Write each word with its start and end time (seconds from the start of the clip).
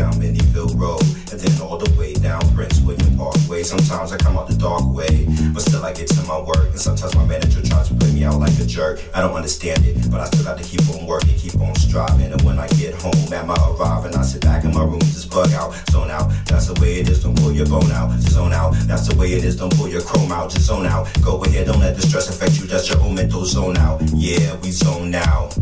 down 0.00 0.14
Minnieville 0.14 0.72
Road, 0.80 1.04
and 1.30 1.38
then 1.38 1.60
all 1.60 1.76
the 1.76 1.90
way 2.00 2.14
down 2.14 2.40
Prince 2.54 2.80
William 2.80 3.16
Parkway. 3.18 3.62
Sometimes 3.62 4.12
I 4.12 4.16
come 4.16 4.38
out 4.38 4.48
the 4.48 4.56
dark 4.56 4.80
way, 4.88 5.28
but 5.52 5.60
still 5.60 5.84
I 5.84 5.92
get 5.92 6.08
to 6.16 6.22
my 6.24 6.40
work. 6.40 6.72
And 6.72 6.80
sometimes 6.80 7.14
my 7.14 7.26
manager 7.26 7.60
tries 7.60 7.88
to 7.88 7.94
play 7.94 8.10
me 8.12 8.24
out 8.24 8.40
like 8.40 8.56
a 8.58 8.64
jerk. 8.64 9.04
I 9.14 9.20
don't 9.20 9.36
understand 9.36 9.84
it, 9.84 10.10
but 10.10 10.20
I 10.20 10.24
still 10.32 10.44
got 10.44 10.56
to 10.56 10.64
keep 10.64 10.80
on 10.88 11.04
working, 11.06 11.36
keep 11.36 11.60
on 11.60 11.74
striving. 11.74 12.32
And 12.32 12.40
when 12.42 12.58
I 12.58 12.66
get 12.80 12.94
home, 12.94 13.28
at 13.30 13.46
my 13.46 13.54
arrival, 13.54 14.16
I 14.16 14.22
sit 14.22 14.40
back 14.40 14.64
in 14.64 14.72
my 14.72 14.84
room, 14.84 15.00
just 15.00 15.30
bug 15.30 15.52
out, 15.52 15.74
zone 15.90 16.10
out. 16.10 16.32
That's 16.46 16.66
the 16.66 16.80
way 16.80 17.00
it 17.00 17.08
is. 17.10 17.22
Don't 17.22 17.36
pull 17.36 17.52
your 17.52 17.66
bone 17.66 17.92
out, 17.92 18.10
just 18.16 18.32
zone 18.32 18.54
out. 18.54 18.72
That's 18.88 19.06
the 19.06 19.16
way 19.16 19.34
it 19.34 19.44
is. 19.44 19.56
Don't 19.56 19.74
pull 19.76 19.88
your 19.88 20.02
chrome 20.02 20.32
out, 20.32 20.50
just 20.50 20.64
zone 20.64 20.86
out. 20.86 21.08
Go 21.22 21.44
ahead, 21.44 21.66
don't 21.66 21.80
let 21.80 21.94
the 21.94 22.02
stress 22.02 22.30
affect 22.30 22.58
you. 22.58 22.66
That's 22.66 22.88
your 22.88 23.00
own 23.02 23.14
mental 23.14 23.44
zone 23.44 23.76
out. 23.76 24.00
Yeah, 24.14 24.56
we 24.62 24.70
zone 24.70 25.14
out. 25.14 25.56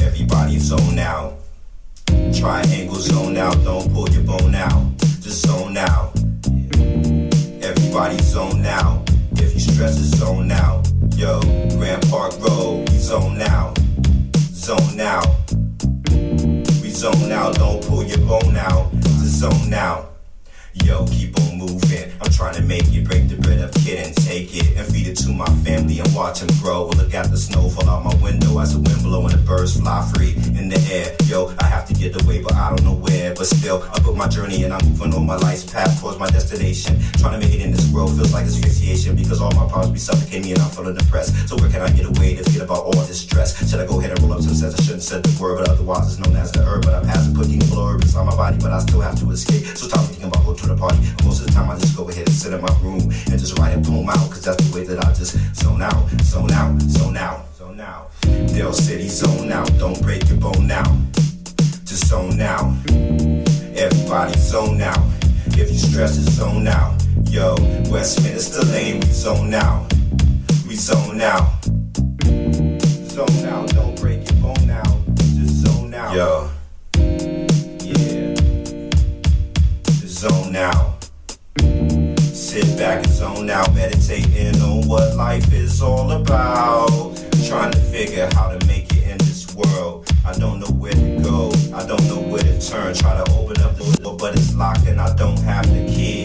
Everybody 0.00 0.58
zone 0.58 0.98
out. 1.00 1.37
Triangle 2.32 2.96
zone 2.96 3.36
out, 3.36 3.54
don't 3.64 3.92
pull 3.92 4.08
your 4.10 4.22
bone 4.22 4.54
out, 4.54 4.96
just 4.98 5.46
zone 5.46 5.76
out. 5.76 6.12
Everybody 7.62 8.18
zone 8.22 8.64
out. 8.66 9.08
If 9.32 9.54
you 9.54 9.60
stress 9.60 9.98
it, 9.98 10.16
zone 10.16 10.50
out. 10.50 10.90
Yo, 11.16 11.40
Graham 11.76 12.00
Park 12.10 12.38
Road, 12.40 12.88
we 12.90 12.98
zone 12.98 13.40
out. 13.40 13.78
Zone 14.36 15.00
out. 15.00 15.26
We 16.82 16.90
zone 16.90 17.32
out, 17.32 17.54
don't 17.56 17.82
pull 17.86 18.04
your 18.04 18.18
bone 18.18 18.56
out, 18.56 18.92
just 19.00 19.40
zone 19.40 19.72
out. 19.72 20.17
Yo, 20.74 21.06
keep 21.06 21.38
on 21.40 21.58
moving. 21.58 22.12
I'm 22.20 22.30
trying 22.30 22.54
to 22.54 22.62
make 22.62 22.92
it, 22.92 23.04
break 23.04 23.28
the 23.28 23.36
bread 23.36 23.60
of 23.60 23.72
kid, 23.84 24.04
and 24.04 24.14
take 24.16 24.54
it 24.54 24.76
and 24.76 24.86
feed 24.86 25.06
it 25.06 25.16
to 25.24 25.30
my 25.32 25.48
family 25.64 25.98
and 25.98 26.14
watch 26.14 26.40
them 26.40 26.48
grow. 26.60 26.86
Look 26.88 27.14
at 27.14 27.30
the 27.30 27.38
snow 27.38 27.70
fall 27.70 27.88
out 27.88 28.04
my 28.04 28.14
window 28.22 28.58
as 28.58 28.74
the 28.74 28.80
wind 28.80 29.02
blow 29.02 29.24
and 29.24 29.32
the 29.32 29.38
birds 29.38 29.80
fly 29.80 30.04
free 30.14 30.36
in 30.58 30.68
the 30.68 30.78
air. 30.92 31.16
Yo, 31.24 31.54
I 31.60 31.64
have 31.66 31.86
to 31.88 31.94
get 31.94 32.20
away, 32.22 32.42
but 32.42 32.52
I 32.54 32.68
don't 32.68 32.84
know 32.84 32.94
where. 32.94 33.34
But 33.34 33.46
still, 33.46 33.82
I 33.94 34.00
put 34.00 34.16
my 34.16 34.28
journey 34.28 34.64
and 34.64 34.72
I'm 34.74 34.84
moving 34.86 35.14
on 35.14 35.26
my 35.26 35.36
life's 35.36 35.64
path 35.64 36.00
towards 36.00 36.18
my 36.18 36.28
destination. 36.28 37.00
Trying 37.18 37.40
to 37.40 37.46
make 37.46 37.54
it 37.54 37.62
in 37.62 37.72
this 37.72 37.90
world 37.90 38.14
feels 38.16 38.32
like 38.32 38.44
asphyxiation 38.44 39.16
because 39.16 39.40
all 39.40 39.52
my 39.52 39.66
problems 39.68 39.92
be 39.92 39.98
suffocating 39.98 40.42
me 40.42 40.52
and 40.52 40.60
I'm 40.60 40.70
feeling 40.70 40.94
depressed. 40.94 41.48
So 41.48 41.56
where 41.56 41.70
can 41.70 41.80
I 41.80 41.90
get 41.90 42.04
away 42.04 42.36
to 42.36 42.44
forget 42.44 42.62
about 42.62 42.84
all 42.84 43.02
this 43.08 43.20
stress? 43.20 43.56
Should 43.68 43.80
I 43.80 43.86
go 43.86 44.00
ahead 44.00 44.10
and 44.10 44.20
roll 44.20 44.34
up 44.34 44.42
some 44.42 44.54
sense? 44.54 44.78
I 44.78 44.82
shouldn't 44.82 45.02
said 45.02 45.22
the 45.22 45.42
word, 45.42 45.58
but 45.58 45.68
otherwise 45.70 46.12
it's 46.12 46.18
known 46.20 46.36
as 46.36 46.52
the 46.52 46.62
herb. 46.62 46.84
But 46.84 46.94
I'm 46.94 47.06
passing 47.06 47.34
putting 47.34 47.60
blurb 47.72 48.02
inside 48.02 48.24
my 48.24 48.36
body, 48.36 48.58
but 48.60 48.72
I 48.72 48.80
still 48.80 49.00
have 49.00 49.18
to 49.20 49.30
escape. 49.30 49.64
So 49.76 49.88
stop 49.88 50.04
thinking 50.06 50.28
about 50.28 50.44
going 50.44 50.58
to 50.68 50.74
the 50.74 50.80
party. 50.80 50.98
Most 51.24 51.40
of 51.40 51.46
the 51.46 51.52
time 51.52 51.70
I 51.70 51.78
just 51.78 51.96
go 51.96 52.08
ahead 52.08 52.26
and 52.26 52.34
sit 52.34 52.52
in 52.52 52.60
my 52.60 52.80
room 52.82 53.00
and 53.00 53.38
just 53.38 53.58
write 53.58 53.76
a 53.76 53.80
poem 53.80 54.08
out, 54.08 54.30
cause 54.30 54.44
that's 54.44 54.62
the 54.64 54.74
way 54.74 54.84
that 54.86 55.04
I 55.04 55.12
just 55.12 55.36
zone 55.54 55.82
out, 55.82 56.08
zone 56.22 56.52
out, 56.52 56.80
zone 56.82 57.16
out, 57.16 57.54
zone 57.54 57.80
out. 57.80 58.10
Dale 58.22 58.72
City, 58.72 59.08
zone 59.08 59.50
out, 59.52 59.70
don't 59.78 60.00
break 60.02 60.28
your 60.28 60.38
bone 60.38 60.66
now. 60.66 60.84
Just 61.84 62.06
zone 62.08 62.40
out. 62.40 62.74
Everybody 63.76 64.38
zone 64.38 64.80
out. 64.80 65.06
If 65.56 65.70
you 65.70 65.78
stress 65.78 66.18
it, 66.18 66.30
zone 66.30 66.68
out. 66.68 67.02
Yo, 67.24 67.54
Westminster 67.90 68.62
Lane, 68.66 69.00
we 69.00 69.06
zone 69.06 69.54
out. 69.54 69.92
We 70.66 70.74
zone 70.74 71.20
out. 71.20 71.57
Sit 82.98 83.04
back 83.04 83.12
zone 83.12 83.50
out, 83.50 83.74
meditating 83.74 84.60
on 84.60 84.88
what 84.88 85.14
life 85.14 85.52
is 85.52 85.80
all 85.80 86.10
about. 86.10 87.14
Trying 87.46 87.70
to 87.70 87.78
figure 87.78 88.28
how 88.32 88.50
to 88.50 88.66
make 88.66 88.92
it 88.92 89.04
in 89.04 89.18
this 89.18 89.54
world. 89.54 90.10
I 90.26 90.32
don't 90.32 90.58
know 90.58 90.66
where 90.66 90.92
to 90.92 91.20
go, 91.22 91.52
I 91.72 91.86
don't 91.86 92.02
know 92.08 92.20
where 92.20 92.42
to 92.42 92.60
turn. 92.60 92.94
Try 92.94 93.22
to 93.22 93.32
open 93.34 93.60
up 93.62 93.76
the 93.76 93.98
door, 94.02 94.16
but 94.16 94.34
it's 94.34 94.52
locked 94.54 94.86
and 94.88 95.00
I 95.00 95.14
don't 95.14 95.38
have 95.40 95.66
the 95.68 95.86
key. 95.86 96.22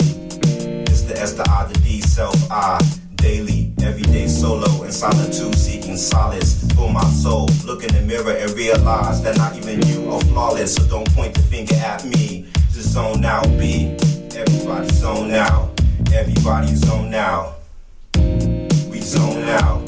It's 0.90 1.02
the 1.02 1.16
S, 1.16 1.34
the 1.34 1.48
I, 1.48 1.66
the 1.66 1.80
D, 1.80 2.02
self, 2.02 2.36
I. 2.52 2.80
Daily, 3.18 3.74
everyday 3.84 4.28
solo 4.28 4.84
in 4.84 4.92
solitude, 4.92 5.56
seeking 5.56 5.96
solace 5.96 6.68
for 6.74 6.92
my 6.92 7.06
soul. 7.06 7.48
Look 7.66 7.84
in 7.84 7.94
the 7.94 8.02
mirror 8.02 8.36
and 8.36 8.52
realize 8.52 9.22
that 9.22 9.38
not 9.38 9.56
even 9.56 9.82
you 9.88 10.12
are 10.12 10.20
flawless. 10.22 10.76
So 10.76 10.88
don't 10.88 11.10
point 11.14 11.36
the 11.36 11.42
finger 11.42 11.76
at 11.76 12.04
me. 12.04 12.48
Just 12.72 12.94
zone 12.94 13.24
out, 13.24 13.46
be. 13.60 13.96
Everybody 14.36 14.90
zone 14.90 15.32
out. 15.32 15.73
Everybody 16.24 16.74
zone 16.76 17.14
out. 17.16 17.56
We 18.16 19.02
zone 19.02 19.44
out. 19.44 19.86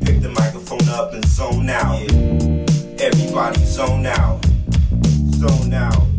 Pick 0.00 0.22
the 0.22 0.32
microphone 0.34 0.88
up 0.88 1.12
and 1.12 1.22
zone 1.26 1.68
out. 1.68 2.10
Everybody 2.98 3.62
zone 3.62 4.06
out. 4.06 4.42
Zone 5.34 5.74
out. 5.74 6.11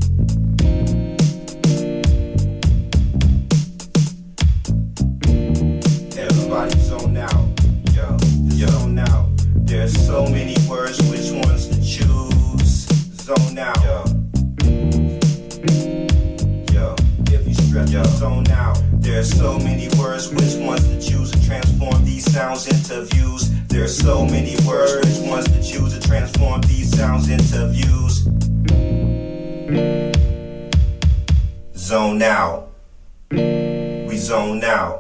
There's 19.24 19.38
so 19.38 19.58
many 19.60 19.88
words, 19.98 20.28
which 20.34 20.56
ones 20.56 20.86
to 20.86 21.00
choose 21.00 21.32
to 21.32 21.46
transform 21.46 22.04
these 22.04 22.30
sounds 22.30 22.68
into 22.68 23.06
views? 23.06 23.50
There's 23.70 23.98
so 23.98 24.26
many 24.26 24.58
words, 24.68 24.96
which 24.98 25.30
ones 25.30 25.46
to 25.46 25.64
choose 25.64 25.98
to 25.98 26.06
transform 26.06 26.60
these 26.64 26.94
sounds 26.94 27.30
into 27.30 27.70
views? 27.70 28.24
Zone 31.74 32.22
out. 32.22 32.68
We 33.32 34.18
zone 34.18 34.62
out. 34.66 35.00